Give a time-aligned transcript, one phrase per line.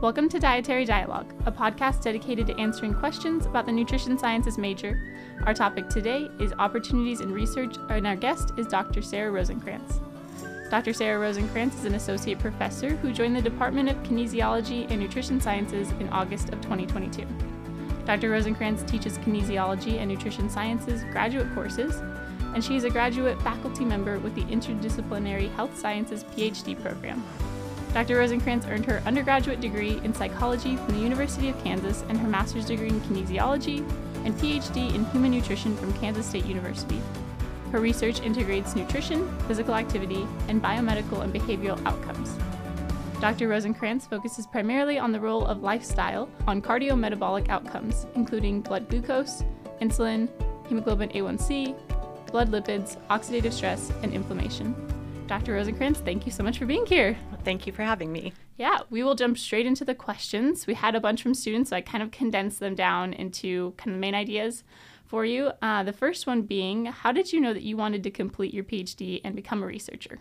[0.00, 4.96] Welcome to Dietary Dialogue, a podcast dedicated to answering questions about the nutrition sciences major.
[5.44, 9.02] Our topic today is opportunities in research, and our guest is Dr.
[9.02, 9.98] Sara Rosenkranz.
[10.70, 10.92] Dr.
[10.92, 15.90] Sara Rosenkranz is an associate professor who joined the Department of Kinesiology and Nutrition Sciences
[15.98, 17.26] in August of 2022.
[18.06, 18.30] Dr.
[18.30, 21.96] Rosenkranz teaches kinesiology and nutrition sciences graduate courses,
[22.54, 27.20] and she is a graduate faculty member with the Interdisciplinary Health Sciences PhD program.
[27.94, 28.16] Dr.
[28.16, 32.66] Rosenkranz earned her undergraduate degree in psychology from the University of Kansas and her master's
[32.66, 33.78] degree in kinesiology
[34.24, 37.00] and PhD in human nutrition from Kansas State University.
[37.72, 42.36] Her research integrates nutrition, physical activity, and biomedical and behavioral outcomes.
[43.20, 43.48] Dr.
[43.48, 49.42] Rosenkranz focuses primarily on the role of lifestyle on cardiometabolic outcomes, including blood glucose,
[49.80, 50.28] insulin,
[50.68, 51.76] hemoglobin A1C,
[52.30, 54.74] blood lipids, oxidative stress, and inflammation.
[55.28, 55.52] Dr.
[55.52, 57.14] Rosenkranz, thank you so much for being here.
[57.44, 58.32] Thank you for having me.
[58.56, 60.66] Yeah, we will jump straight into the questions.
[60.66, 63.94] We had a bunch from students, so I kind of condensed them down into kind
[63.94, 64.64] of main ideas
[65.04, 65.52] for you.
[65.60, 68.64] Uh, the first one being, how did you know that you wanted to complete your
[68.64, 70.18] PhD and become a researcher?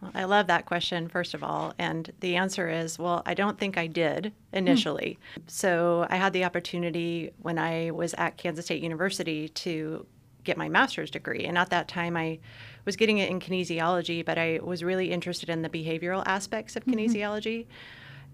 [0.00, 1.74] Well, I love that question, first of all.
[1.76, 5.18] And the answer is, well, I don't think I did initially.
[5.48, 10.06] So I had the opportunity when I was at Kansas State University to
[10.44, 11.44] get my master's degree.
[11.44, 12.38] And at that time, I
[12.84, 16.84] was getting it in kinesiology, but I was really interested in the behavioral aspects of
[16.84, 17.00] mm-hmm.
[17.00, 17.66] kinesiology.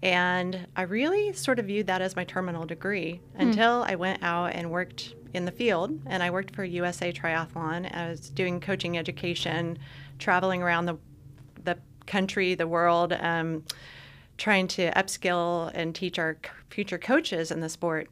[0.03, 3.41] And I really sort of viewed that as my terminal degree mm.
[3.41, 5.99] until I went out and worked in the field.
[6.07, 7.95] And I worked for USA Triathlon.
[7.95, 9.77] I was doing coaching education,
[10.17, 10.97] traveling around the,
[11.63, 11.77] the
[12.07, 13.63] country, the world, um,
[14.37, 16.37] trying to upskill and teach our
[16.71, 18.09] future coaches in the sport.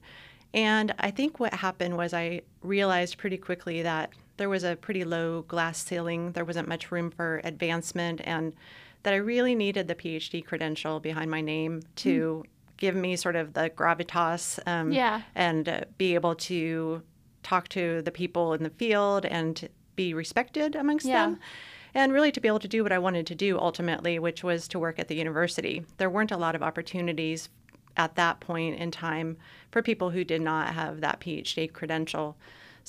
[0.53, 5.03] And I think what happened was I realized pretty quickly that there was a pretty
[5.03, 6.31] low glass ceiling.
[6.31, 8.53] There wasn't much room for advancement, and
[9.03, 12.49] that I really needed the PhD credential behind my name to mm.
[12.77, 15.21] give me sort of the gravitas um, yeah.
[15.35, 17.03] and uh, be able to
[17.43, 21.25] talk to the people in the field and be respected amongst yeah.
[21.25, 21.39] them
[21.93, 24.67] and really to be able to do what I wanted to do ultimately, which was
[24.69, 25.83] to work at the university.
[25.97, 27.49] There weren't a lot of opportunities
[27.97, 29.37] at that point in time
[29.71, 32.37] for people who did not have that PhD credential.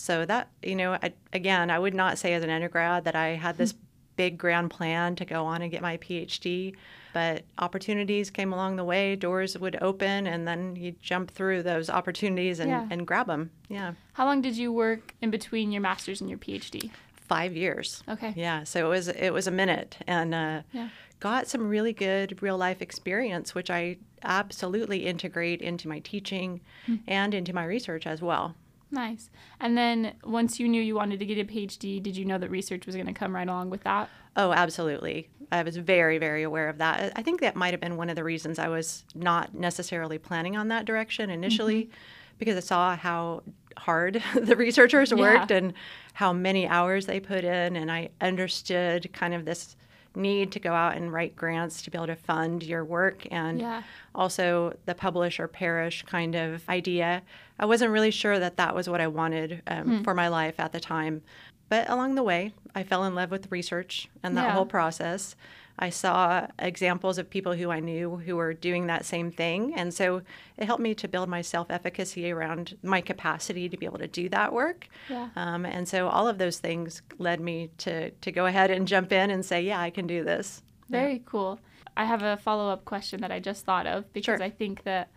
[0.01, 3.29] So that, you know, I, again, I would not say as an undergrad that I
[3.29, 3.75] had this
[4.17, 6.75] big grand plan to go on and get my PhD,
[7.13, 11.91] but opportunities came along the way, doors would open, and then you jump through those
[11.91, 12.87] opportunities and, yeah.
[12.91, 13.51] and grab them.
[13.69, 13.93] Yeah.
[14.15, 16.91] How long did you work in between your master's and your PhD?
[17.15, 18.03] Five years.
[18.09, 18.33] Okay.
[18.35, 18.65] Yeah.
[18.65, 20.89] So it was it was a minute, and uh, yeah.
[21.21, 27.03] got some really good real life experience, which I absolutely integrate into my teaching mm-hmm.
[27.07, 28.57] and into my research as well.
[28.91, 29.31] Nice.
[29.61, 32.51] And then once you knew you wanted to get a PhD, did you know that
[32.51, 34.09] research was going to come right along with that?
[34.37, 35.29] Oh, absolutely.
[35.53, 37.13] I was very, very aware of that.
[37.17, 40.57] I think that might have been one of the reasons I was not necessarily planning
[40.57, 41.93] on that direction initially mm-hmm.
[42.39, 43.43] because I saw how
[43.77, 45.59] hard the researchers worked yeah.
[45.59, 45.75] and
[46.15, 47.77] how many hours they put in.
[47.77, 49.77] And I understood kind of this
[50.15, 53.61] need to go out and write grants to be able to fund your work and
[53.61, 53.83] yeah.
[54.15, 57.23] also the publish or perish kind of idea.
[57.59, 60.03] I wasn't really sure that that was what I wanted um, hmm.
[60.03, 61.23] for my life at the time.
[61.69, 64.53] But along the way, I fell in love with research and that yeah.
[64.53, 65.37] whole process.
[65.79, 69.75] I saw examples of people who I knew who were doing that same thing.
[69.75, 70.23] And so
[70.59, 74.09] it helped me to build my self efficacy around my capacity to be able to
[74.09, 74.89] do that work.
[75.09, 75.31] Yeah.
[75.37, 79.13] Um, and so all of those things led me to, to go ahead and jump
[79.13, 80.63] in and say, yeah, I can do this.
[80.91, 81.19] Very yeah.
[81.25, 81.61] cool.
[81.97, 84.43] I have a follow up question that I just thought of because sure.
[84.43, 85.09] I think that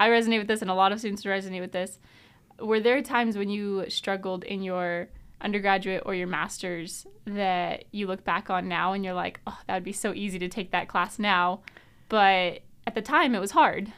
[0.00, 1.98] I resonate with this and a lot of students resonate with this.
[2.60, 5.08] Were there times when you struggled in your
[5.40, 9.74] undergraduate or your master's that you look back on now and you're like, oh, that
[9.74, 11.60] would be so easy to take that class now.
[12.08, 13.92] But at the time, it was hard.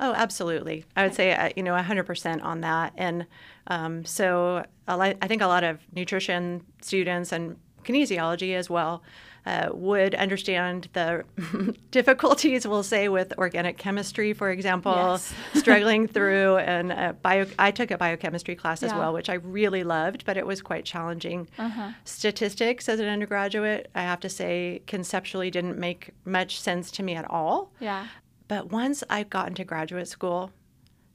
[0.00, 0.84] Oh, absolutely.
[0.96, 2.92] I would say, uh, you know, 100% on that.
[2.96, 3.26] And
[3.66, 9.02] um, so I think a lot of nutrition students and kinesiology as well
[9.48, 11.24] uh, would understand the
[11.90, 15.32] difficulties, we'll say, with organic chemistry, for example, yes.
[15.54, 16.58] struggling through.
[16.58, 18.88] And uh, bio, I took a biochemistry class yeah.
[18.88, 21.48] as well, which I really loved, but it was quite challenging.
[21.58, 21.92] Uh-huh.
[22.04, 27.14] Statistics as an undergraduate, I have to say, conceptually didn't make much sense to me
[27.14, 27.72] at all.
[27.80, 28.06] Yeah.
[28.48, 30.50] But once I got into graduate school,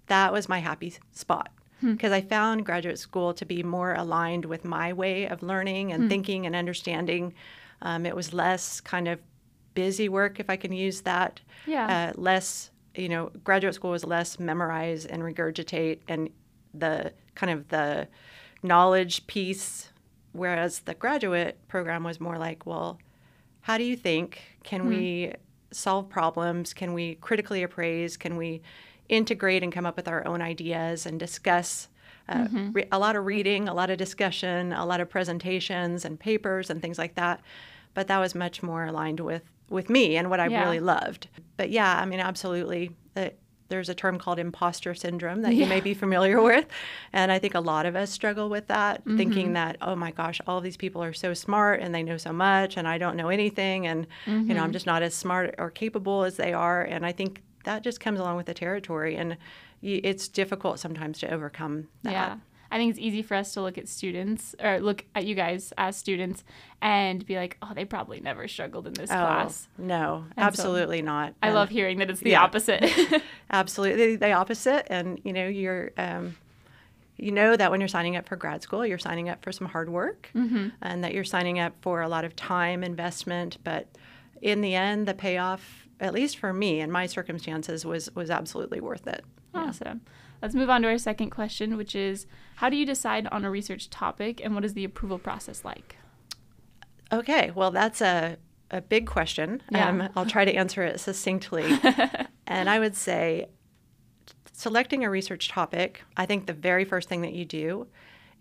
[0.07, 1.51] that was my happy spot
[1.81, 2.15] because hmm.
[2.15, 6.09] I found graduate school to be more aligned with my way of learning and hmm.
[6.09, 7.35] thinking and understanding.
[7.83, 9.19] Um, it was less kind of
[9.75, 11.39] busy work, if I can use that.
[11.67, 12.11] Yeah.
[12.15, 16.29] Uh, less, you know, graduate school was less memorize and regurgitate and
[16.73, 18.07] the kind of the
[18.63, 19.89] knowledge piece,
[20.31, 22.99] whereas the graduate program was more like, well,
[23.61, 24.41] how do you think?
[24.63, 24.87] Can hmm.
[24.87, 25.33] we
[25.71, 26.73] solve problems?
[26.73, 28.17] Can we critically appraise?
[28.17, 28.61] Can we
[29.09, 31.89] integrate and come up with our own ideas and discuss?
[32.29, 32.71] Uh, Mm-hmm.
[32.71, 36.69] re- a lot of reading, a lot of discussion, a lot of presentations and papers
[36.69, 37.41] and things like that.
[37.93, 40.63] But that was much more aligned with with me and what I Yeah.
[40.63, 41.27] really loved.
[41.57, 42.91] But yeah, I mean, absolutely.
[43.15, 43.29] Uh,
[43.69, 46.65] there's a term called imposter syndrome that you may be familiar with.
[47.11, 49.17] And I think a lot of us struggle with that, Mm-hmm.
[49.17, 52.31] thinking that, oh my gosh, all these people are so smart and they know so
[52.33, 53.87] much and I don't know anything.
[53.87, 54.63] And, you know, Mm-hmm.
[54.63, 56.83] I'm just not as smart or capable as they are.
[56.83, 59.15] And I think that just comes along with the territory.
[59.15, 59.31] And
[59.81, 62.11] y- it's difficult sometimes to overcome that.
[62.11, 62.35] Yeah.
[62.73, 65.71] I think it's easy for us to look at students or look at you guys
[65.77, 66.43] as students
[66.81, 69.67] and be like, oh, they probably never struggled in this Oh, class.
[69.77, 71.35] no, And so absolutely not.
[71.43, 72.41] I And- love hearing that it's the yeah.
[72.41, 72.83] opposite.
[73.51, 76.35] absolutely the opposite and you know you're um,
[77.17, 79.67] you know that when you're signing up for grad school you're signing up for some
[79.67, 83.87] hard work and that you're signing up for a lot of time investment but
[84.41, 88.81] in the end the payoff at least for me and my circumstances was was absolutely
[88.81, 89.23] worth it
[89.53, 90.01] awesome.
[90.43, 93.49] Let's move on to our second question, which is how do you decide on a
[93.49, 95.97] research topic and what is the approval process like?
[97.11, 98.37] okay well that's a
[98.71, 99.61] a big question.
[99.71, 99.87] Yeah.
[99.89, 101.65] um, i'll try to answer it succinctly.
[102.47, 103.47] And i would say
[104.51, 107.87] selecting a research topic i think the very first thing that you do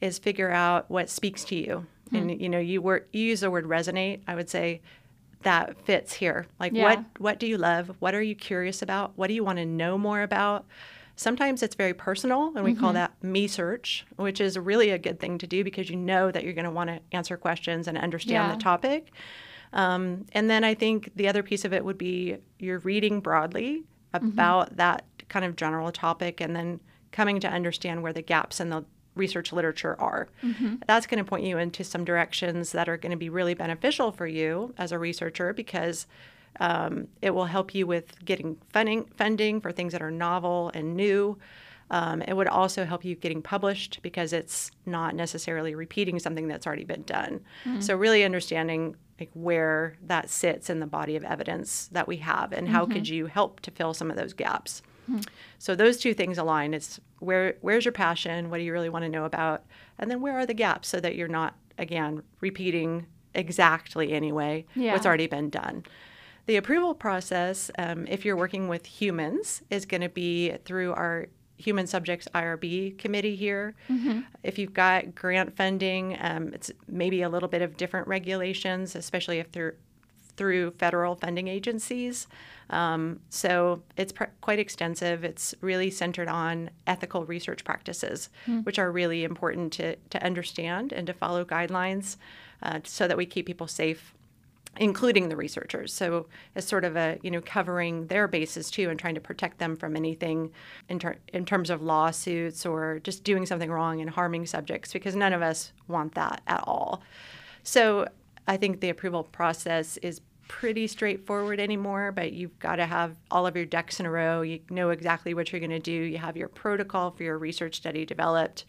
[0.00, 1.86] is figure out what speaks to you.
[2.12, 4.20] And you know you, wor- you use the word resonate.
[4.26, 4.82] I would say
[5.44, 6.46] that fits here.
[6.60, 6.82] Like Yeah.
[6.82, 7.94] what what do you love?
[8.00, 9.12] What are you curious about?
[9.16, 10.66] What do you want to know more about
[11.16, 12.94] sometimes it's very personal and we call mm-hmm.
[12.94, 16.44] that me search which is really a good thing to do because you know that
[16.44, 18.54] you're going to want to answer questions and understand Yeah.
[18.54, 19.12] the topic
[19.72, 23.84] um, and then I think the other piece of it would be you're reading broadly
[24.12, 24.26] mm-hmm.
[24.26, 26.80] about that kind of general topic and then
[27.10, 30.28] coming to understand where the gaps in the research literature are.
[30.42, 30.76] Mm-hmm.
[30.86, 34.12] That's going to point you into some directions that are going to be really beneficial
[34.12, 36.06] for you as a researcher because
[36.60, 40.96] um, it will help you with getting funding, funding for things that are novel and
[40.96, 41.38] new.
[41.90, 46.66] Um, it would also help you getting published because it's not necessarily repeating something that's
[46.66, 47.40] already been done.
[47.80, 52.52] So really understanding like where that sits in the body of evidence that we have
[52.52, 54.82] and how could you help to fill some of those gaps.
[55.58, 56.72] So those two things align.
[56.74, 58.48] It's where where's your passion?
[58.50, 59.64] What do you really want to know about?
[59.98, 64.92] And then where are the gaps so that you're not again repeating exactly anyway Yeah.
[64.92, 65.84] what's already been done.
[66.46, 71.26] The approval process, um, if you're working with humans, is going to be through our
[71.56, 73.74] Human Subjects IRB committee here.
[74.42, 79.38] If you've got grant funding, um, it's maybe a little bit of different regulations, especially
[79.38, 79.76] if they're
[80.36, 82.26] through federal funding agencies.
[82.70, 85.24] Um, so it's pr- quite extensive.
[85.24, 88.30] It's really centered on ethical research practices,
[88.64, 92.16] which are really important to, to understand and to follow guidelines
[92.62, 94.14] uh, so that we keep people safe
[94.78, 95.92] including the researchers.
[95.92, 99.58] So as sort of a you know covering their bases too and trying to protect
[99.58, 100.50] them from anything
[100.88, 105.14] in, ter- in terms of lawsuits or just doing something wrong and harming subjects because
[105.14, 107.02] none of us want that at all.
[107.62, 108.08] So
[108.48, 113.46] I think the approval process is pretty straightforward anymore, but you've got to have all
[113.46, 114.42] of your ducks in a row.
[114.42, 115.92] You know exactly what you're going to do.
[115.92, 118.66] You have your protocol for your research study developed,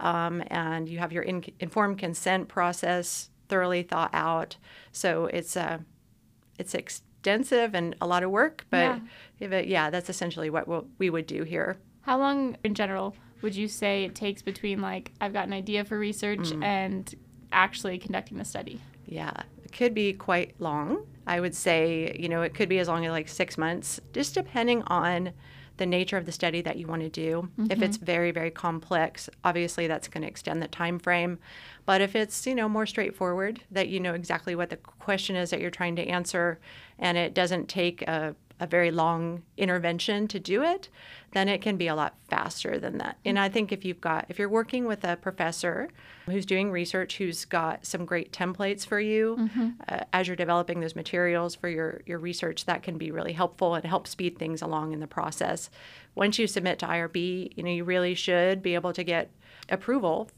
[0.00, 4.56] um, and you have your in- informed consent process thoroughly thought out.
[4.92, 5.78] So it's uh,
[6.58, 9.00] it's extensive and a lot of work, but
[9.40, 9.48] Yeah.
[9.48, 11.76] but yeah, that's essentially what we'll, we would do here.
[12.02, 15.84] How long in general would you say it takes between like I've got an idea
[15.84, 17.14] for research and
[17.52, 18.80] actually conducting the study?
[19.06, 19.32] Yeah,
[19.64, 21.06] it could be quite long.
[21.26, 24.34] I would say, you know, it could be as long as like six months, just
[24.34, 25.32] depending on
[25.80, 27.48] the nature of the study that you want to do.
[27.58, 27.82] If mm-hmm.
[27.82, 31.38] it's very, very complex, obviously that's going to extend the time frame.
[31.86, 35.48] But if it's, you know, more straightforward, that you know exactly what the question is
[35.48, 36.60] that you're trying to answer,
[36.98, 40.88] and it doesn't take a, a very long intervention to do it,
[41.32, 43.16] then it can be a lot faster than that.
[43.24, 45.88] And I think if you've got, if you're working with a professor
[46.26, 49.48] who's doing research, who's got some great templates for you
[49.88, 53.74] uh, as you're developing those materials for your, your research, that can be really helpful
[53.74, 55.70] and help speed things along in the process.
[56.14, 59.30] Once you submit to IRB, you know, you really should be able to get
[59.70, 60.28] approval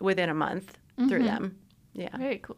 [0.00, 1.56] within a month through them.
[1.92, 2.16] Yeah.
[2.16, 2.56] Very cool.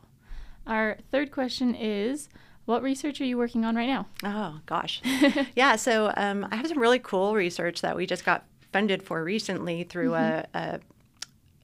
[0.66, 2.28] Our third question is
[2.64, 4.06] what research are you working on right now?
[4.24, 5.02] Oh gosh,
[5.56, 5.76] yeah.
[5.76, 9.84] So um, I have some really cool research that we just got funded for recently
[9.84, 10.80] through a, a.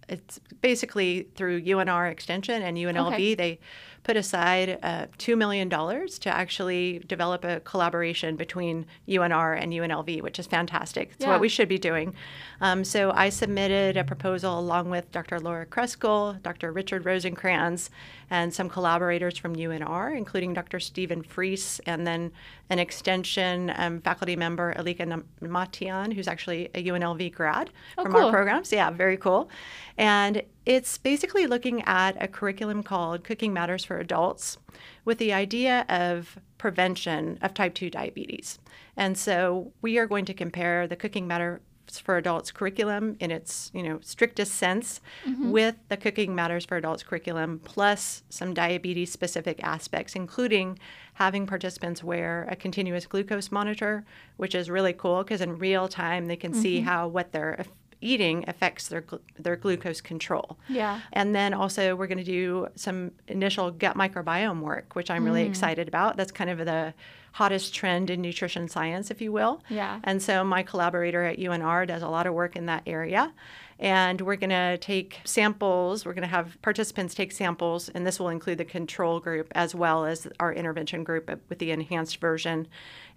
[0.08, 3.12] It's basically through UNR Extension and UNLV.
[3.12, 3.34] Okay.
[3.34, 3.58] They
[4.06, 10.38] put aside uh, $2 million to actually develop a collaboration between UNR and UNLV, which
[10.38, 11.10] is fantastic.
[11.14, 11.30] It's Yeah.
[11.32, 12.14] what we should be doing.
[12.60, 15.40] Um, so I submitted a proposal along with Dr.
[15.40, 16.70] Laura Kruskall, Dr.
[16.70, 17.90] Richard Rosenkranz,
[18.30, 20.78] and some collaborators from UNR, including Dr.
[20.78, 22.30] Stephen Fries, and then
[22.70, 28.26] an extension um, faculty member, Alika Matian, who's actually a UNLV grad Oh, from cool.
[28.26, 28.70] our programs.
[28.72, 29.50] Yeah, very cool.
[29.98, 34.58] And it's basically looking at a curriculum called Cooking Matters for Adults
[35.04, 38.58] with the idea of prevention of type 2 diabetes.
[38.96, 41.60] And so we are going to compare the Cooking Matters
[42.02, 45.52] for Adults curriculum in its, you know, strictest sense mm-hmm.
[45.52, 50.80] with the Cooking Matters for Adults curriculum plus some diabetes specific aspects including
[51.14, 54.04] having participants wear a continuous glucose monitor,
[54.36, 56.88] which is really cool because in real time they can see mm-hmm.
[56.88, 57.64] how what they're
[58.00, 59.04] eating affects their
[59.38, 60.58] their glucose control.
[60.68, 61.00] Yeah.
[61.12, 65.44] And then also we're going to do some initial gut microbiome work, which I'm really
[65.44, 65.48] mm.
[65.48, 66.16] excited about.
[66.16, 66.94] That's kind of the
[67.36, 69.62] hottest trend in nutrition science, if you will.
[69.68, 70.00] Yeah.
[70.04, 73.30] And so my collaborator at UNR does a lot of work in that area.
[73.78, 78.18] And we're going to take samples, we're going to have participants take samples, and this
[78.18, 82.68] will include the control group as well as our intervention group with the enhanced version,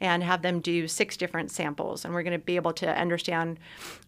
[0.02, 2.04] and have them do six different samples.
[2.04, 3.58] And we're going to be able to understand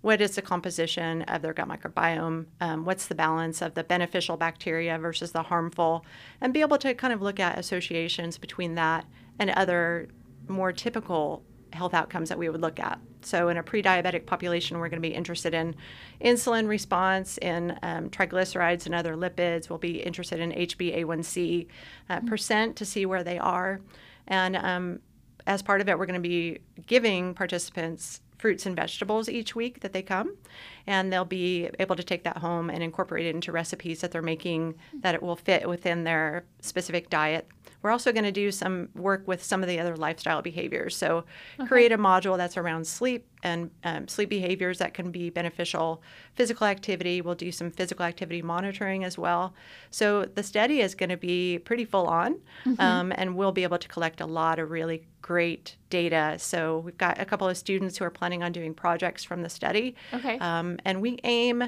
[0.02, 4.36] what is the composition of their gut microbiome, um, what's the balance of the beneficial
[4.36, 6.06] bacteria versus the harmful,
[6.42, 9.06] and be able to kind of look at associations between that
[9.40, 10.08] and other
[10.48, 13.00] more typical health outcomes that we would look at.
[13.22, 15.76] So, in a pre diabetic population, we're going to be interested in
[16.22, 19.70] insulin response, in um, triglycerides and other lipids.
[19.70, 21.68] We'll be interested in HbA1c
[22.10, 23.82] uh, percent to see where they are.
[24.28, 25.00] And um,
[25.48, 29.82] as part of it, we're going to be giving participants fruits and vegetables each week
[29.82, 30.36] that they come,
[30.92, 34.22] and they'll be able to take that home and incorporate it into recipes that they're
[34.22, 37.48] making that it will fit within their specific diet.
[37.82, 40.96] We're also going to do some work with some of the other lifestyle behaviors.
[40.96, 41.24] So,
[41.68, 46.04] create a module that's around sleep and um, sleep behaviors that can be beneficial.
[46.36, 49.56] Physical activity, we'll do some physical activity monitoring as well.
[49.90, 52.40] So, the study is going to be pretty full on,
[52.78, 56.36] um, and we'll be able to collect a lot of really great data.
[56.38, 59.50] So, we've got a couple of students who are planning on doing projects from the
[59.50, 59.96] study.
[60.14, 60.38] Okay.
[60.38, 61.64] Um, and we aim,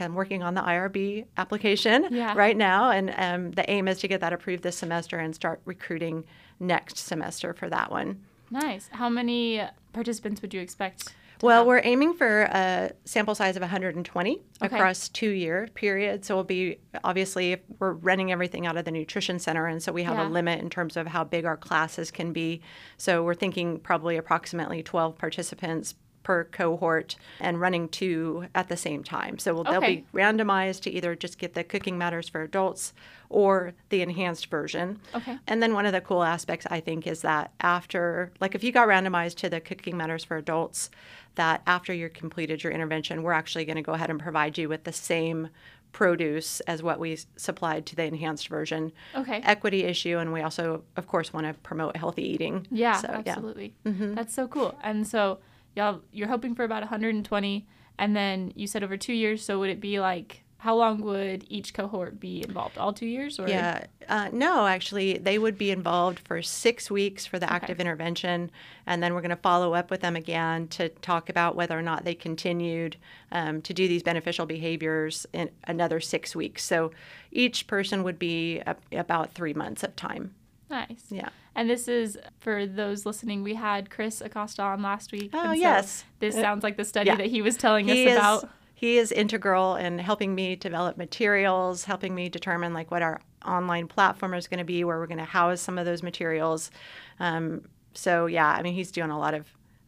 [0.00, 2.34] I'm working on the IRB application Yeah.
[2.36, 5.60] right now, and um, the aim is to get that approved this semester and start
[5.64, 6.24] recruiting
[6.60, 8.20] next semester for that one.
[8.50, 8.88] Nice.
[8.92, 9.62] How many
[9.92, 11.14] participants would you expect?
[11.40, 11.66] Well, have?
[11.68, 14.74] we're aiming for a sample size of 120 Okay.
[14.76, 16.24] across two year period.
[16.24, 19.92] So we'll be obviously if we're running everything out of the nutrition center, and so
[19.92, 20.26] we have Yeah.
[20.26, 22.60] a limit in terms of how big our classes can be.
[22.96, 25.94] So we're thinking probably approximately 12 participants
[26.28, 29.38] per cohort and running two at the same time.
[29.38, 32.92] So we'll, they'll be randomized to either just get the Cooking Matters for Adults
[33.30, 35.00] or the enhanced version.
[35.14, 35.38] Okay.
[35.46, 38.72] And then one of the cool aspects I think is that after, like if you
[38.72, 40.90] got randomized to the Cooking Matters for Adults,
[41.36, 44.68] that after you completed your intervention, we're actually going to go ahead and provide you
[44.68, 45.48] with the same
[45.92, 48.92] produce as what we supplied to the enhanced version.
[49.14, 49.40] Okay.
[49.44, 52.66] Equity issue, and we also, of course, want to promote healthy eating.
[52.70, 53.32] Yeah, So, yeah.
[53.32, 53.72] absolutely.
[53.86, 54.12] Mm-hmm.
[54.14, 54.78] That's so cool.
[54.82, 55.38] And so,
[55.78, 57.66] y'all, you're hoping for about 120,
[57.98, 59.44] and then you said over two years.
[59.44, 62.78] So would it be like how long would each cohort be involved?
[62.78, 63.86] All two years, or Yeah.
[64.08, 68.50] Uh, no, actually, they would be involved for six weeks for the active intervention.
[68.84, 71.82] And then we're going to follow up with them again to talk about whether or
[71.82, 72.96] not they continued
[73.30, 76.64] um, to do these beneficial behaviors in another six weeks.
[76.64, 76.90] So
[77.30, 80.34] each person would be a, about three months of time.
[80.70, 81.04] Nice.
[81.10, 81.28] Yeah.
[81.54, 83.42] And this is for those listening.
[83.42, 85.30] We had Chris Acosta on last week.
[85.32, 86.04] Oh, and so yes.
[86.20, 87.16] This Uh, sounds like the study yeah.
[87.16, 88.50] that he was telling He us is, about.
[88.74, 93.88] he is integral in helping me develop materials, helping me determine like what our online
[93.88, 96.70] platform is going to be, where we're going to house some of those materials.
[97.18, 97.62] Um,
[97.94, 99.46] so yeah, I mean, he's doing a lot of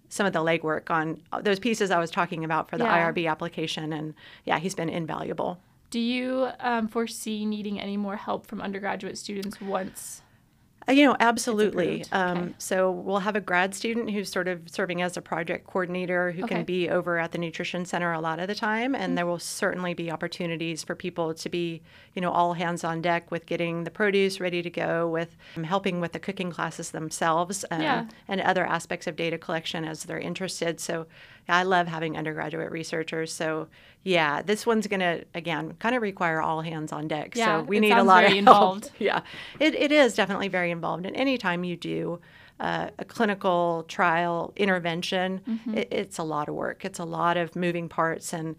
[0.09, 3.13] some of the legwork on those pieces I was talking about for the Yeah.
[3.13, 5.61] IRB application, and yeah, he's been invaluable.
[5.91, 10.23] Do you um, foresee needing any more help from undergraduate students once?
[10.91, 12.05] Uh, You know, absolutely.
[12.13, 12.55] Um, Okay.
[12.59, 16.45] So we'll have a grad student who's sort of serving as a project coordinator who
[16.45, 16.57] Okay.
[16.57, 19.15] can be over at the nutrition center a lot of the time, and Mm-hmm.
[19.17, 21.83] there will certainly be opportunities for people to be,
[22.15, 25.65] you know, all hands on deck with getting the produce ready to go, with um,
[25.65, 28.05] helping with the cooking classes themselves, um, Yeah.
[28.29, 30.81] and other aspects of data collection as they're interested.
[30.81, 31.07] So
[31.49, 33.33] I love having undergraduate researchers.
[33.33, 33.69] So
[34.05, 37.35] yeah, this one's going to again kind of require all hands on deck.
[37.37, 38.39] Yeah, so we need a lot of help.
[38.39, 38.91] involved.
[38.99, 39.23] Yeah,
[39.59, 41.07] it, it is definitely very involved.
[41.07, 42.21] And anytime you do
[42.61, 45.79] uh, a clinical trial intervention, Mm-hmm.
[45.79, 46.85] it, it's a lot of work.
[46.85, 48.33] It's a lot of moving parts.
[48.33, 48.57] And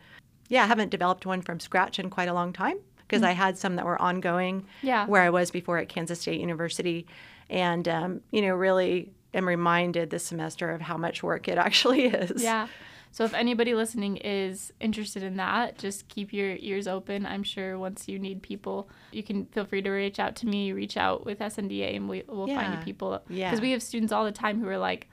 [0.49, 3.57] yeah, I haven't developed one from scratch in quite a long time because I had
[3.57, 5.05] some that were ongoing Yeah.
[5.05, 7.05] where I was before at Kansas State University.
[7.49, 12.05] And, um, you know, really am reminded this semester of how much work it actually
[12.23, 12.43] is.
[12.43, 12.67] Yeah.
[13.13, 17.25] So if anybody listening is interested in that, just keep your ears open.
[17.25, 20.71] I'm sure once you need people, you can feel free to reach out to me,
[20.71, 23.21] reach out with SNDA, and we, we'll find you people.
[23.27, 23.49] Yeah.
[23.49, 25.09] Because we have students all the time who are like,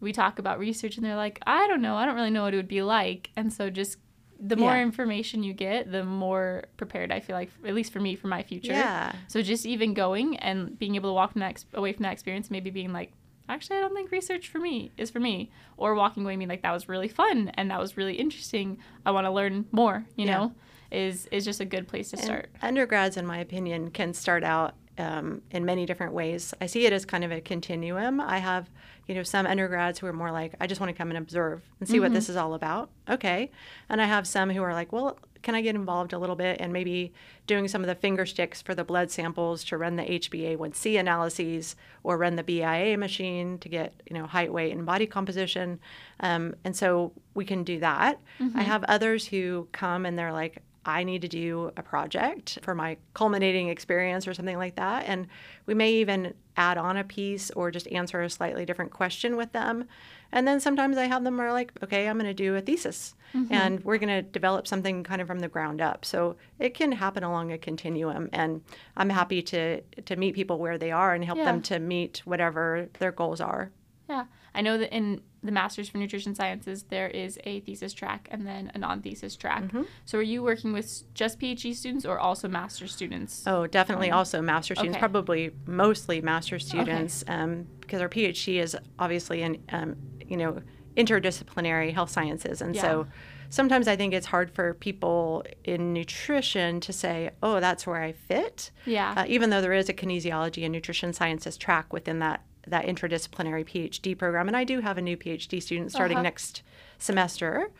[0.00, 2.54] we talk about research and they're like, I don't know, I don't really know what
[2.54, 3.30] it would be like.
[3.36, 3.98] And so just
[4.40, 4.82] the more Yeah.
[4.82, 8.42] information you get, the more prepared I feel like, at least for me, for my
[8.42, 8.72] future.
[8.72, 9.12] Yeah.
[9.28, 12.50] So just even going and being able to walk from ex- away from that experience,
[12.50, 13.12] maybe being like,
[13.52, 16.62] actually, I don't think research for me is for me, or walking away being like,
[16.62, 18.78] that was really fun and that was really interesting.
[19.06, 20.04] I want to learn more.
[20.16, 20.38] You Yeah.
[20.38, 20.54] know,
[20.90, 22.50] is is just a good place to And start.
[22.60, 26.52] undergrads, in my opinion, can start out um, in many different ways.
[26.60, 28.20] I see it as kind of a continuum.
[28.20, 28.68] I have,
[29.06, 31.62] you know, some undergrads who are more like, I just want to come and observe
[31.80, 32.90] and see what this is all about.
[33.08, 33.50] Okay.
[33.88, 36.60] And I have some who are like, well, can I get involved a little bit
[36.60, 37.12] and maybe
[37.46, 41.76] doing some of the finger sticks for the blood samples to run the HbA1c analyses
[42.02, 45.80] or run the BIA machine to get, you know, height, weight, and body composition.
[46.20, 48.20] Um, and so we can do that.
[48.56, 52.74] I have others who come and they're like, I need to do a project for
[52.74, 55.04] my culminating experience or something like that.
[55.06, 55.28] And
[55.66, 59.52] we may even add on a piece or just answer a slightly different question with
[59.52, 59.84] them.
[60.32, 63.14] And then sometimes I have them are like, okay, I'm going to do a thesis
[63.50, 66.04] and we're going to develop something kind of from the ground up.
[66.04, 68.28] So it can happen along a continuum.
[68.32, 68.62] And
[68.96, 71.44] I'm happy to, to meet people where they are and help Yeah.
[71.46, 73.70] them to meet whatever their goals are.
[74.08, 78.28] Yeah, I know that in the Masters for Nutrition Sciences there is a thesis track
[78.30, 79.62] and then a non-thesis track.
[79.64, 79.82] Mm-hmm.
[80.04, 83.44] So are you working with just PhD students or also master students?
[83.46, 84.10] Oh, definitely.
[84.10, 85.00] also, master students, okay.
[85.00, 89.96] probably mostly master students, um, because our PhD is obviously in, um,
[90.32, 90.60] you know,
[90.96, 93.06] interdisciplinary health sciences, and so
[93.50, 98.12] sometimes I think it's hard for people in nutrition to say, "Oh, that's where I
[98.12, 99.14] fit," Yeah.
[99.16, 103.64] uh, even though there is a kinesiology and nutrition sciences track within that that interdisciplinary
[103.66, 104.46] PhD program.
[104.46, 106.22] And I do have a new PhD student starting Uh-huh.
[106.22, 106.62] next
[106.98, 107.72] semester,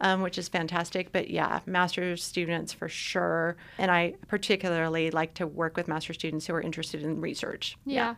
[0.00, 1.10] um, which is fantastic.
[1.10, 3.56] But yeah, master's students for sure.
[3.78, 7.78] And I particularly like to work with master students who are interested in research.
[7.86, 8.16] Yeah.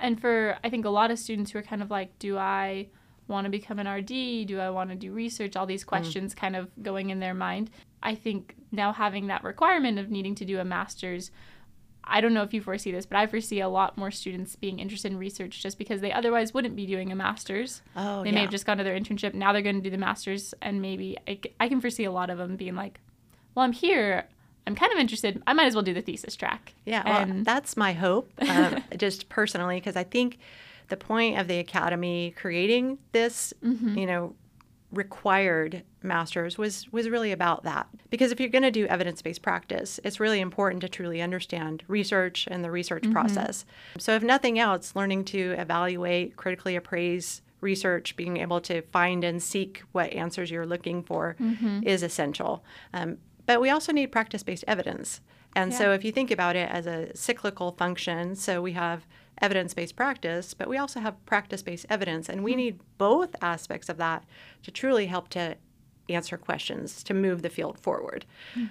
[0.00, 2.88] And for I think a lot of students who are kind of like, do I
[3.28, 4.48] want to become an RD?
[4.48, 5.54] Do I want to do research?
[5.54, 7.70] All these questions kind of going in their mind.
[8.02, 11.30] I think now having that requirement of needing to do a master's,
[12.04, 14.78] I don't know if you foresee this, but I foresee a lot more students being
[14.78, 17.82] interested in research just because they otherwise wouldn't be doing a master's.
[17.94, 18.36] Oh, they yeah.
[18.36, 19.34] may have just gone to their internship.
[19.34, 21.18] Now they're going to do the master's, and maybe
[21.60, 22.98] I can foresee a lot of them being like,
[23.54, 24.26] well, I'm here.
[24.66, 25.42] I'm kind of interested.
[25.46, 26.74] I might as well do the thesis track.
[26.84, 30.38] Yeah, well, And- that's my hope, um, just personally, because I think
[30.88, 33.98] the point of the academy creating this, Mm-hmm.
[33.98, 34.34] you know,
[34.92, 37.86] required masters was was really about that.
[38.10, 42.48] Because if you're going to do evidence-based practice, it's really important to truly understand research
[42.50, 43.12] and the research Mm-hmm.
[43.12, 43.64] process.
[43.98, 49.42] So if nothing else, learning to evaluate, critically appraise research, being able to find and
[49.42, 51.80] seek what answers you're looking for Mm-hmm.
[51.86, 52.64] is essential.
[52.94, 55.20] Um, but we also need practice-based evidence.
[55.56, 59.06] And so if you think about it as a cyclical function, so we have
[59.40, 62.28] evidence based practice, but we also have practice based evidence.
[62.28, 64.24] And we need both aspects of that
[64.62, 65.56] to truly help to
[66.08, 68.24] answer questions, to move the field forward.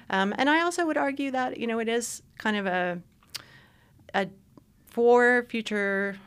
[0.09, 2.99] Um, and I also would argue that, you know, it is kind of a,
[4.13, 4.27] a
[4.87, 6.17] for future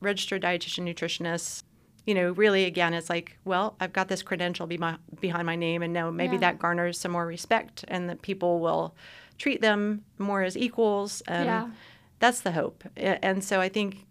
[0.00, 1.62] registered dietitian nutritionists
[2.06, 5.56] you know, really, again, it's like, well, I've got this credential be my, behind my
[5.56, 6.40] name, and now maybe Yeah.
[6.40, 8.94] that garners some more respect, and that people will
[9.38, 11.22] treat them more as equals.
[11.26, 11.70] Um, Yeah.
[12.18, 12.84] That's the hope.
[12.96, 14.06] And so I think,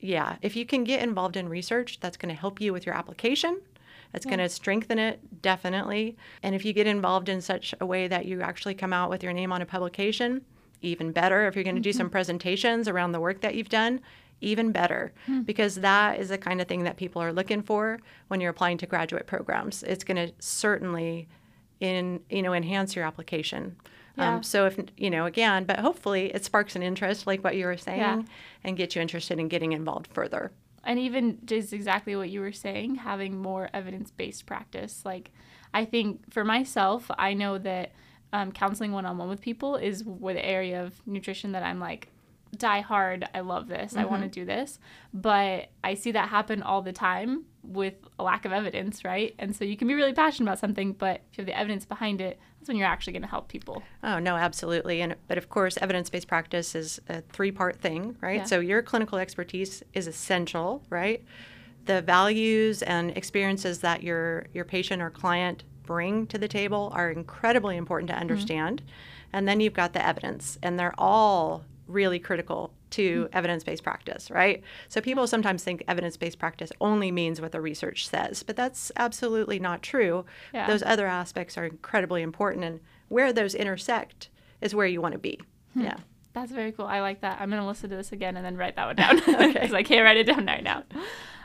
[0.00, 2.94] yeah, if you can get involved in research, that's going to help you with your
[2.94, 3.60] application.
[4.14, 6.16] It's going to strengthen it, definitely.
[6.42, 9.22] And if you get involved in such a way that you actually come out with
[9.22, 10.42] your name on a publication,
[10.82, 11.46] even better.
[11.46, 12.12] If you're going to do some mm-hmm.
[12.12, 14.00] presentations around the work that you've done,
[14.42, 15.12] even better.
[15.26, 15.42] Hmm.
[15.42, 18.78] Because that is the kind of thing that people are looking for when you're applying
[18.78, 19.82] to graduate programs.
[19.84, 21.28] It's going to certainly
[21.80, 23.76] in you know enhance your application.
[24.16, 24.34] Yeah.
[24.36, 27.64] Um, so if you know again, but hopefully it sparks an interest, like what you
[27.66, 28.22] were saying, Yeah.
[28.64, 30.52] and get you interested in getting involved further.
[30.84, 35.30] and even just exactly what you were saying having more evidence-based practice like
[35.72, 37.92] i think for myself i know that
[38.32, 42.08] um, counseling one-on-one with people is where the area of nutrition that i'm like
[42.56, 44.80] die hard i love this i want to do this
[45.14, 49.54] but i see that happen all the time with a lack of evidence right and
[49.54, 52.20] so you can be really passionate about something but if you have the evidence behind
[52.20, 55.00] it that's when you're actually going to help people Oh no, absolutely.
[55.00, 58.38] And but of course, evidence-based practice is a three-part thing, right?
[58.38, 58.44] Yeah.
[58.44, 61.24] So your clinical expertise is essential, right?
[61.86, 67.10] The values and experiences that your your patient or client bring to the table are
[67.10, 68.20] incredibly important to mm-hmm.
[68.20, 68.82] understand.
[69.32, 74.30] and then you've got the evidence, and they're all really critical to evidence based practice,
[74.30, 74.62] right?
[74.88, 78.92] So people sometimes think evidence based practice only means what the research says, but that's
[78.96, 80.24] absolutely not true.
[80.54, 80.66] Yeah.
[80.66, 84.28] Those other aspects are incredibly important, and where those intersect
[84.60, 85.40] is where you want to be.
[85.74, 85.82] Hmm.
[85.82, 85.96] Yeah.
[86.34, 86.86] That's very cool.
[86.86, 87.40] I like that.
[87.40, 89.16] I'm going to listen to this again and then write that one down
[89.52, 90.84] because I can't write it down right now.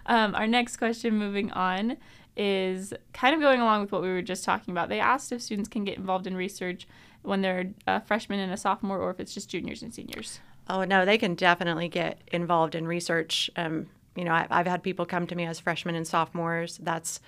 [0.06, 1.98] Um, our next question, moving on,
[2.38, 4.88] is kind of going along with what we were just talking about.
[4.88, 6.88] They asked if students can get involved in research
[7.24, 10.40] when they're a freshman and a sophomore or if it's just juniors and seniors.
[10.70, 13.50] Oh, no, they can definitely get involved in research.
[13.56, 16.78] Um, you know, I, I've had people come to me as freshmen and sophomores.
[16.78, 17.20] That's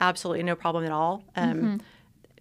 [0.00, 1.22] absolutely no problem at all.
[1.36, 1.80] Um,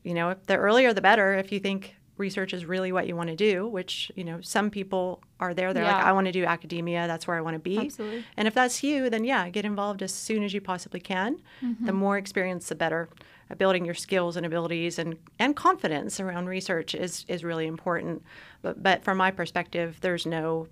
[0.04, 3.30] You know, the earlier the better if you think research is really what you want
[3.30, 5.74] to do, which, you know, some people are there.
[5.74, 7.06] They're like, I want to do academia.
[7.08, 7.78] That's where I want to be.
[7.78, 8.24] Absolutely.
[8.38, 11.40] And if that's you, then yeah, get involved as soon as you possibly can.
[11.86, 13.10] The more experience, the better.
[13.52, 18.24] Uh, Building your skills and abilities and, and confidence around research is, is really important.
[18.62, 20.68] But, but from my perspective, there's no,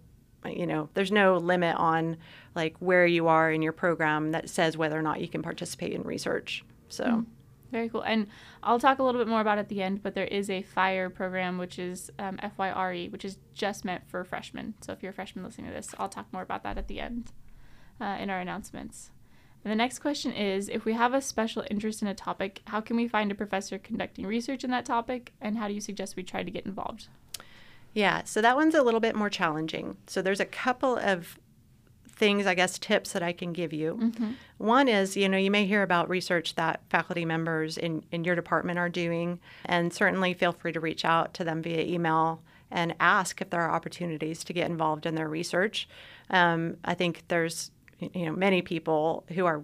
[0.46, 2.18] you know, there's no limit on
[2.56, 5.94] like where you are in your program that says whether or not you can participate
[5.94, 6.63] in research.
[6.89, 7.26] So.
[7.72, 8.02] Very cool.
[8.02, 8.26] And
[8.63, 10.63] I'll talk a little bit more about it at the end, but there is a
[10.63, 14.74] FIRE program, which is um, FYRE, which is just meant for freshmen.
[14.82, 17.00] So if you're a freshman listening to this, I'll talk more about that at the
[17.00, 17.32] end
[18.02, 19.12] uh, in our announcements.
[19.63, 22.82] And the next question is if we have a special interest in a topic, how
[22.82, 25.34] can we find a professor conducting research in that topic?
[25.41, 27.08] And how do you suggest we try to get involved?
[27.93, 29.98] Yeah, so that one's a little bit more challenging.
[30.08, 31.39] So there's a couple of
[32.08, 34.12] things, I guess, tips that I can give you.
[34.58, 38.36] One is, you know, you may hear about research that faculty members in, in your
[38.36, 42.41] department are doing, and certainly feel free to reach out to them via email
[42.72, 45.88] and ask if there are opportunities to get involved in their research.
[46.30, 49.63] Um, I think there's, you know, many people who are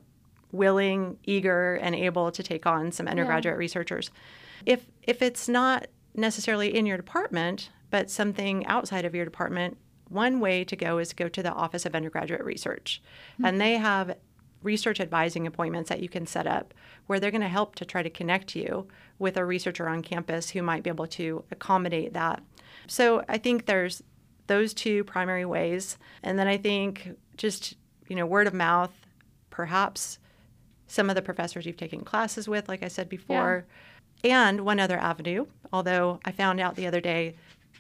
[0.52, 4.12] willing, eager, and able to take on some undergraduate researchers.
[4.66, 9.78] If if it's not necessarily in your department, but something outside of your department,
[10.10, 13.02] one way to go is go to the Office of Undergraduate Research,
[13.38, 13.46] hmm.
[13.46, 14.16] and they have
[14.64, 16.74] research advising appointments that you can set up
[17.06, 18.88] where they're going to help to try to connect you
[19.20, 22.42] with a researcher on campus who might be able to accommodate that.
[22.88, 24.02] So I think there's
[24.48, 27.76] those two primary ways, and then I think just
[28.08, 28.94] you know word of mouth,
[29.50, 30.20] perhaps
[30.88, 33.66] some of the professors you've taken classes with, like I said before,
[34.24, 35.46] and one other avenue.
[35.74, 37.36] Although I found out the other day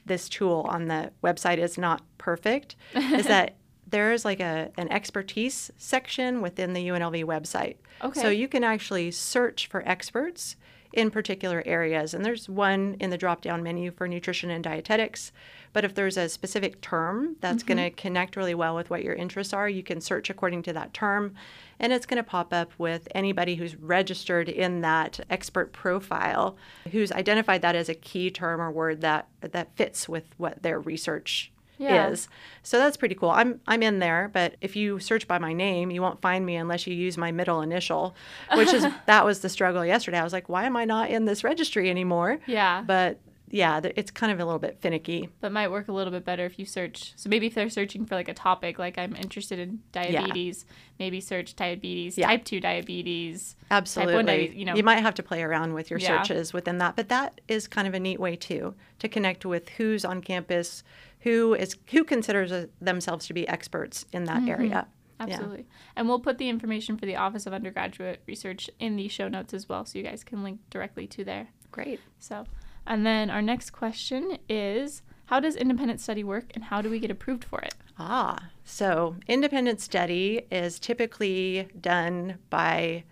[0.05, 3.55] this tool on the website is not perfect, is that
[3.88, 7.77] there is like a an expertise section within the UNLV website.
[8.03, 8.19] Okay.
[8.19, 10.55] So you can actually search for experts
[10.95, 12.13] in particular areas.
[12.13, 15.31] And there's one in the drop down menu for nutrition and dietetics.
[15.73, 17.75] But if there's a specific term that's mm-hmm.
[17.75, 20.73] going to connect really well with what your interests are, you can search according to
[20.73, 21.36] that term.
[21.79, 26.55] And it's going to pop up with anybody who's registered in that expert profile
[26.91, 30.79] who's identified that as a key term or word that, that fits with what their
[30.79, 32.07] research Yeah.
[32.09, 32.27] is.
[32.63, 33.29] So that's pretty cool.
[33.31, 36.55] I'm I'm in there, but if you search by my name, you won't find me
[36.55, 38.15] unless you use my middle initial,
[38.55, 40.17] which is that was the struggle yesterday.
[40.19, 42.39] I was like, why am I not in this registry anymore?
[42.47, 42.81] Yeah.
[42.85, 43.19] But
[43.51, 45.29] yeah, it's kind of a little bit finicky.
[45.39, 47.13] But might work a little bit better if you search.
[47.15, 50.65] So maybe if they're searching for like a topic, like I'm interested in diabetes,
[50.99, 52.27] maybe search diabetes, Yeah.
[52.27, 53.55] type 2 diabetes.
[53.69, 54.23] Absolutely.
[54.23, 54.75] diabetes, you know.
[54.75, 56.21] you might have to play around with your Yeah.
[56.23, 59.69] searches within that, but that is kind of a neat way too to connect with
[59.69, 60.83] who's on campus,
[61.25, 64.69] who is who considers uh, themselves to be experts in that area.
[64.69, 64.83] Yeah.
[65.17, 65.65] Absolutely.
[65.95, 69.53] And we'll put the information for the Office of Undergraduate Research in the show notes
[69.53, 71.47] as well, so you guys can link directly to there.
[71.71, 72.01] Great.
[72.19, 72.45] So,
[72.85, 76.99] and then our next question is how does independent study work and how do we
[76.99, 77.73] get approved for it?
[77.97, 83.05] Ah, so independent study is typically done by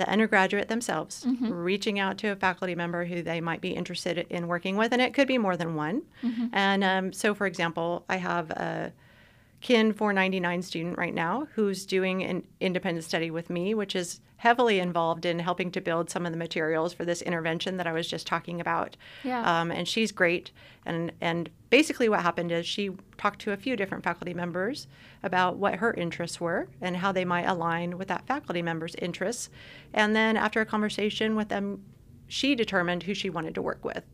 [0.00, 4.48] the undergraduate themselves, reaching out to a faculty member who they might be interested in
[4.48, 6.02] working with, and it could be more than one.
[6.52, 8.92] And um, so, for example, I have a
[9.60, 14.80] Kin 499 student right now who's doing an independent study with me, which is heavily
[14.80, 18.08] involved in helping to build some of the materials for this intervention that I was
[18.08, 18.96] just talking about.
[19.22, 19.42] Yeah.
[19.60, 20.50] Um, and she's great.
[20.86, 24.86] And and basically, what happened is she talked to a few different faculty members
[25.22, 29.50] about what her interests were and how they might align with that faculty member's interests.
[29.92, 31.84] And then after a conversation with them,
[32.30, 34.04] she determined who she wanted to work with.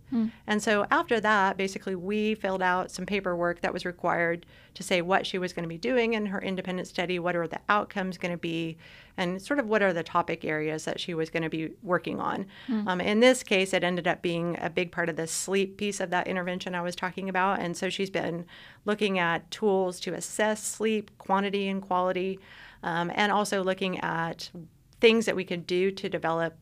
[0.47, 5.03] And so after that, basically, we filled out some paperwork that was required to say
[5.03, 8.17] what she was going to be doing in her independent study, what are the outcomes
[8.17, 8.79] going to be,
[9.19, 12.19] and sort of what are the topic areas that she was going to be working
[12.21, 12.47] on.
[12.89, 16.01] Um, in this case, it ended up being a big part of the sleep piece
[16.01, 17.61] of that intervention I was talking about.
[17.61, 18.47] And so she's been
[18.85, 22.39] looking at tools to assess sleep quantity and quality,
[22.83, 24.51] um, and also looking at
[25.01, 26.55] things that we could do to develop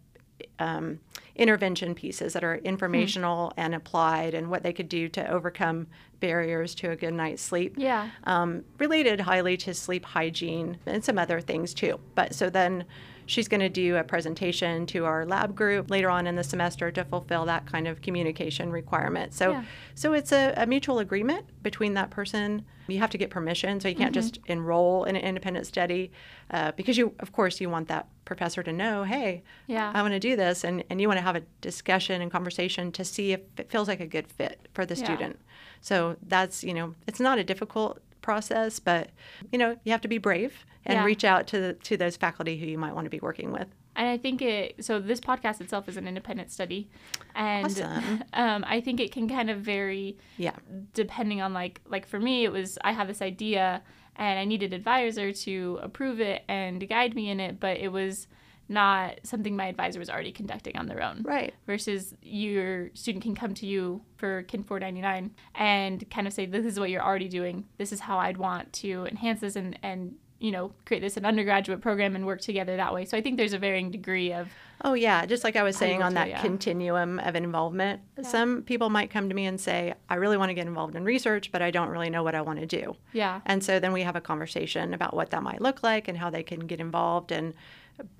[0.58, 1.00] um,
[1.36, 3.52] intervention pieces that are informational mm.
[3.56, 5.86] and applied and what they could do to overcome
[6.20, 7.74] barriers to a good night's sleep.
[7.76, 8.10] Yeah.
[8.24, 12.00] Um, related highly to sleep hygiene and some other things too.
[12.14, 12.84] But so then
[13.26, 16.90] she's going to do a presentation to our lab group later on in the semester
[16.90, 19.34] to fulfill that kind of communication requirement.
[19.34, 19.64] So, yeah.
[19.94, 22.64] so it's a, a, mutual agreement between that person.
[22.86, 24.20] You have to get permission, so you can't mm-hmm.
[24.20, 26.12] just enroll in an independent study
[26.50, 29.90] uh, because you, of course, you want that professor to know, hey, yeah.
[29.94, 32.92] I want to do this, and, and you want to have a discussion and conversation
[32.92, 35.04] to see if it feels like a good fit for the yeah.
[35.04, 35.38] student.
[35.80, 39.10] So that's you know, it's not a difficult process, but
[39.52, 41.04] you know, you have to be brave and yeah.
[41.04, 43.68] reach out to the, to those faculty who you might want to be working with.
[43.94, 44.84] And I think it.
[44.84, 46.90] So this podcast itself is an independent study,
[47.36, 48.24] and awesome.
[48.32, 50.18] um, I think it can kind of vary.
[50.36, 50.56] Yeah.
[50.94, 53.82] Depending on like like for me, it was I have this idea
[54.16, 58.26] and I needed advisor to approve it and guide me in it, but it was
[58.68, 61.22] not something my advisor was already conducting on their own.
[61.22, 61.54] Right.
[61.66, 66.64] Versus your student can come to you for KIN 499 and kind of say, this
[66.64, 67.66] is what you're already doing.
[67.78, 71.24] This is how I'd want to enhance this and, and you know, create this an
[71.24, 73.06] undergraduate program and work together that way.
[73.06, 74.48] So I think there's a varying degree of.
[74.82, 76.42] Oh yeah, just like I was saying on that yeah.
[76.42, 78.02] continuum of involvement.
[78.18, 78.24] Yeah.
[78.24, 81.04] Some people might come to me and say, "I really want to get involved in
[81.04, 83.40] research, but I don't really know what I want to do." Yeah.
[83.46, 86.28] And so then we have a conversation about what that might look like and how
[86.28, 87.54] they can get involved and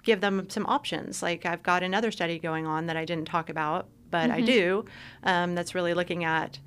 [0.03, 1.23] give them some options.
[1.23, 4.33] Like I've got another study going on that I didn't talk about, but mm-hmm.
[4.33, 4.85] I do.
[5.23, 6.59] Um, that's really looking at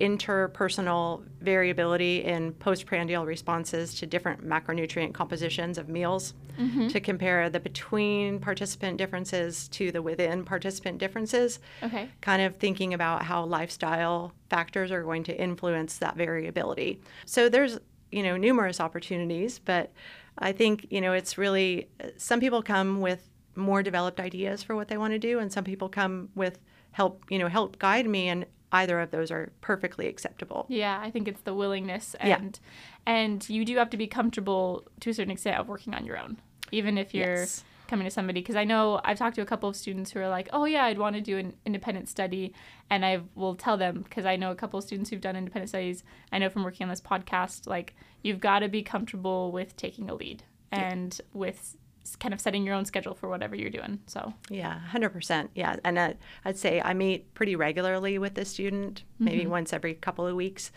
[0.00, 6.86] interpersonal variability in postprandial responses to different macronutrient compositions of meals mm-hmm.
[6.88, 11.58] to compare the between participant differences to the within participant differences.
[11.82, 12.08] Okay.
[12.20, 17.00] Kind of thinking about how lifestyle factors are going to influence that variability.
[17.26, 17.78] So there's,
[18.12, 19.92] you know, numerous opportunities, but
[20.38, 24.76] I think, you know, it's really uh, some people come with more developed ideas for
[24.76, 26.58] what they want to do and some people come with
[26.92, 30.66] help, you know, help guide me and either of those are perfectly acceptable.
[30.68, 32.28] Yeah, I think it's the willingness and
[32.62, 33.12] yeah.
[33.12, 36.18] and you do have to be comfortable to a certain extent of working on your
[36.18, 36.38] own,
[36.70, 37.64] even if you're yes.
[37.88, 38.40] Coming to somebody.
[38.40, 40.84] Because I know I've talked to a couple of students who are like, "Oh yeah,
[40.84, 42.54] I'd want to do an independent study,"
[42.90, 45.70] and I will tell them because I know a couple of students who've done independent
[45.70, 46.04] studies.
[46.30, 50.08] I know from working on this podcast, like you've got to be comfortable with taking
[50.10, 51.38] a lead and yeah.
[51.38, 51.76] with
[52.20, 54.00] kind of setting your own schedule for whatever you're doing.
[54.06, 55.50] So yeah, hundred percent.
[55.54, 56.12] Yeah, and uh,
[56.44, 59.50] I'd say I meet pretty regularly with the student, maybe mm-hmm.
[59.50, 60.70] once every couple of weeks,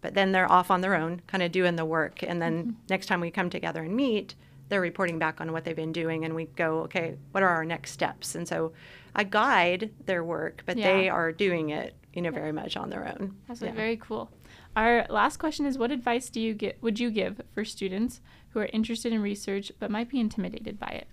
[0.00, 2.22] but then they're off on their own, kind of doing the work.
[2.22, 2.70] And then mm-hmm.
[2.88, 4.34] next time we come together and meet,
[4.68, 7.64] they're reporting back on what they've been doing, and we go, okay, what are our
[7.64, 8.34] next steps?
[8.34, 8.72] And so
[9.14, 10.92] I guide their work, but yeah.
[10.92, 12.38] they are doing it, you know, yeah.
[12.38, 13.36] very much on their own.
[13.46, 13.72] That's yeah.
[13.72, 14.30] very cool.
[14.76, 16.82] Our last question is: What advice do you get?
[16.82, 20.88] Would you give for students who are interested in research but might be intimidated by
[20.88, 21.08] it?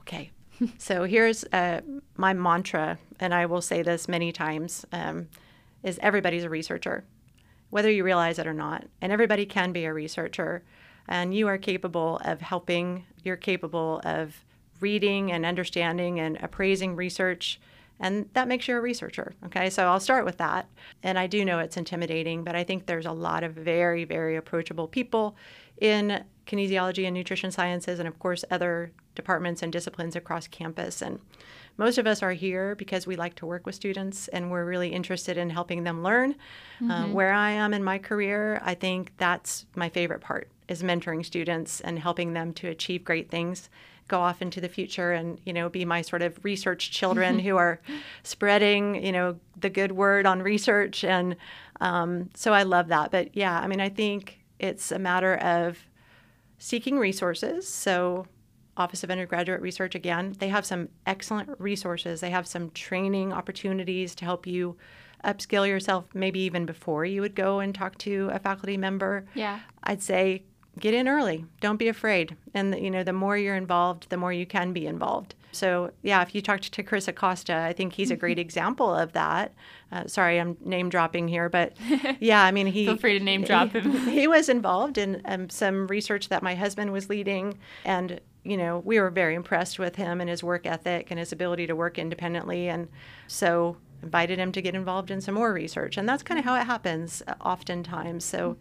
[0.00, 0.30] Okay.
[0.78, 1.80] so here's uh,
[2.16, 5.28] my mantra, and I will say this many times: um,
[5.82, 7.04] is everybody's a researcher,
[7.70, 10.62] whether you realize it or not, and everybody can be a researcher,
[11.08, 13.04] and you are capable of helping.
[13.24, 14.44] You're capable of
[14.80, 17.58] reading and understanding and appraising research
[17.98, 19.32] and that makes you a researcher.
[19.46, 20.68] Okay, so I'll start with that.
[21.02, 24.36] And I do know it's intimidating, but I think there's a lot of very, very
[24.36, 25.34] approachable people
[25.80, 31.02] in kinesiology and nutrition sciences, and of course, other departments and disciplines across campus.
[31.02, 31.18] And
[31.76, 34.90] most of us are here because we like to work with students and we're really
[34.90, 36.36] interested in helping them learn.
[36.80, 36.90] Uh, mm-hmm.
[36.90, 41.24] Uh, where I am in my career, I think that's my favorite part is mentoring
[41.24, 43.68] students and helping them to achieve great things
[44.08, 47.56] go off into the future and you know be my sort of research children who
[47.56, 47.80] are
[48.22, 51.36] spreading you know the good word on research and
[51.80, 55.78] um, so i love that but yeah i mean i think it's a matter of
[56.58, 57.68] seeking resources.
[57.68, 58.26] So
[58.76, 62.20] office of undergraduate research again they have some excellent resources.
[62.20, 64.76] They have some training opportunities to help you
[65.24, 69.26] upskill yourself maybe even before you would go and talk to a faculty member.
[69.34, 69.60] Yeah.
[69.82, 70.44] I'd say
[70.78, 71.44] get in early.
[71.60, 72.36] Don't be afraid.
[72.54, 75.34] And you know, the more you're involved, the more you can be involved.
[75.52, 79.12] So yeah, if you talked to Chris Acosta, I think he's a great example of
[79.12, 79.54] that.
[79.90, 81.76] Uh, sorry, I'm name dropping here, but
[82.20, 83.90] yeah, I mean, he feel free to name drop him.
[84.08, 88.78] he was involved in um, some research that my husband was leading, and you know,
[88.84, 91.98] we were very impressed with him and his work ethic and his ability to work
[91.98, 92.88] independently, and
[93.26, 96.54] so invited him to get involved in some more research, and that's kind of how
[96.54, 98.24] it happens uh, oftentimes.
[98.24, 98.56] So.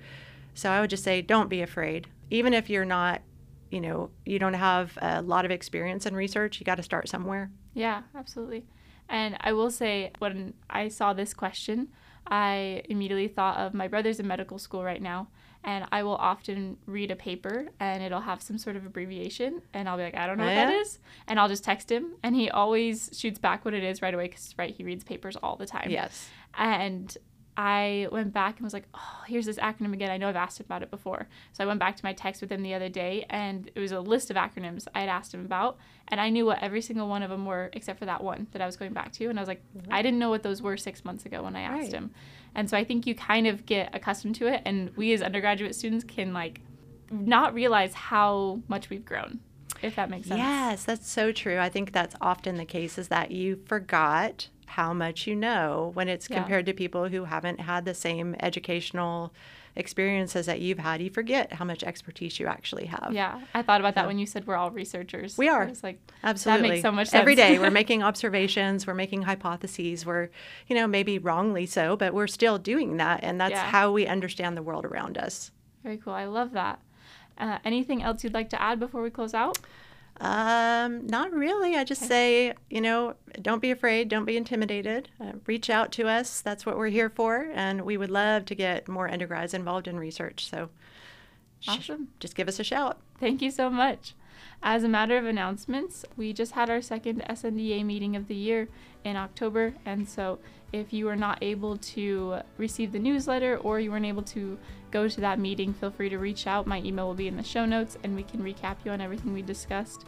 [0.55, 2.07] So I would just say don't be afraid.
[2.31, 3.21] Even if you're not,
[3.69, 7.07] you know, you don't have a lot of experience in research, you got to start
[7.07, 7.51] somewhere.
[7.73, 8.65] Yeah, absolutely.
[9.07, 11.89] And I will say, when I saw this question,
[12.25, 15.27] I immediately thought of my brother's in medical school right now,
[15.63, 19.89] and I will often read a paper and it'll have some sort of abbreviation and
[19.89, 20.65] I'll be like, I don't know oh, what Yeah.
[20.65, 20.99] that is.
[21.27, 24.27] And I'll just text him and he always shoots back what it is right away
[24.27, 25.89] because, right, he reads papers all the time.
[25.89, 26.29] Yes.
[26.55, 27.15] And
[27.57, 30.11] I went back and was like, oh, here's this acronym again.
[30.11, 31.27] I know I've asked him about it before.
[31.53, 33.91] So I went back to my text with him the other day and it was
[33.93, 35.77] a list of acronyms I had asked him about.
[36.09, 38.61] And I knew what every single one of them were except for that one that
[38.61, 39.27] I was going back to.
[39.29, 41.61] And I was like, I didn't know what those were six months ago when I
[41.61, 41.93] asked Right.
[41.93, 42.11] him.
[42.55, 44.61] And so I think you kind of get accustomed to it.
[44.65, 46.61] And we as undergraduate students can like
[47.09, 49.39] not realize how much we've grown,
[49.81, 50.39] if that makes sense.
[50.39, 51.59] Yes, that's so true.
[51.59, 56.07] I think that's often the case is that you forgot how much you know when
[56.09, 56.37] it's Yeah.
[56.39, 59.33] compared to people who haven't had the same educational
[59.77, 61.01] experiences that you've had.
[61.01, 63.09] You forget how much expertise you actually have.
[63.11, 63.41] Yeah.
[63.53, 65.37] I thought about that when you said we're all researchers.
[65.37, 65.69] We are.
[65.83, 66.81] Like, Absolutely.
[66.81, 67.49] so much Every sense.
[67.55, 70.29] day we're making observations, we're making hypotheses, we're,
[70.67, 73.19] you know, maybe wrongly so, but we're still doing that.
[73.21, 73.65] And that's Yeah.
[73.69, 75.51] how we understand the world around us.
[75.83, 76.13] Very cool.
[76.13, 76.79] I love that.
[77.37, 79.57] Uh, anything else you'd like to add before we close out?
[80.85, 81.75] Um, not really.
[81.75, 85.09] I just say, you know, don't be afraid, don't be intimidated.
[85.19, 86.41] Uh, reach out to us.
[86.41, 89.97] That's what we're here for, and we would love to get more undergrads involved in
[89.97, 90.49] research.
[90.49, 90.69] So,
[91.59, 92.99] sh- just give us a shout.
[93.19, 94.13] Thank you so much.
[94.61, 98.67] As a matter of announcements, we just had our second SNDA meeting of the year
[99.03, 100.39] in October, and so
[100.71, 104.57] if you were not able to receive the newsletter or you weren't able to
[104.91, 106.67] go to that meeting, feel free to reach out.
[106.67, 109.33] My email will be in the show notes, and we can recap you on everything
[109.33, 110.05] we discussed.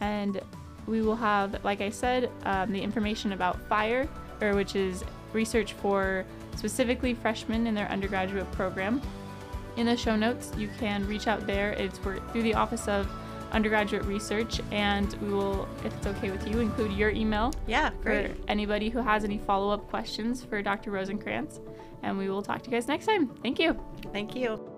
[0.00, 0.40] And
[0.86, 4.08] we will have, like I said, um, the information about FyRE,
[4.40, 6.24] or which is research for
[6.56, 9.00] specifically freshmen in their undergraduate program
[9.76, 10.52] in the show notes.
[10.56, 11.72] You can reach out there.
[11.72, 13.08] It's through the Office of
[13.52, 18.36] Undergraduate Research, and we will, if it's okay with you, include your email Yeah, great.
[18.36, 20.90] for anybody who has any follow up questions for Dr.
[20.90, 21.60] Rosenkranz.
[22.02, 23.28] And we will talk to you guys next time.
[23.42, 23.78] Thank you.
[24.12, 24.69] Thank you.